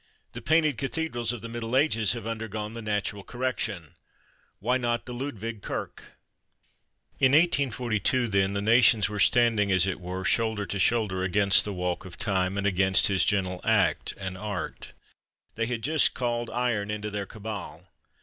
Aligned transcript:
The 0.33 0.41
painted 0.41 0.79
cathedrals 0.79 1.31
of 1.31 1.41
the 1.41 1.47
Middle 1.47 1.77
Ages 1.77 2.13
have 2.13 2.25
undergone 2.25 2.73
the 2.73 2.81
natural 2.81 3.23
correction; 3.23 3.93
why 4.57 4.77
not 4.77 5.05
the 5.05 5.13
Ludwig 5.13 5.61
Kirche? 5.61 6.01
In 7.19 7.33
1842, 7.33 8.27
then, 8.27 8.53
the 8.53 8.63
nations 8.63 9.09
were 9.09 9.19
standing, 9.19 9.71
as 9.71 9.85
it 9.85 9.99
were, 10.01 10.25
shoulder 10.25 10.65
to 10.65 10.79
shoulder 10.79 11.21
against 11.21 11.65
the 11.65 11.71
walk 11.71 12.03
of 12.03 12.17
time 12.17 12.57
and 12.57 12.65
against 12.65 13.09
his 13.09 13.23
gentle 13.23 13.61
act 13.63 14.15
and 14.17 14.39
art. 14.39 14.93
They 15.53 15.67
had 15.67 15.83
just 15.83 16.15
called 16.15 16.49
iron 16.49 16.89
into 16.89 17.11
their 17.11 17.27
cabal. 17.27 17.87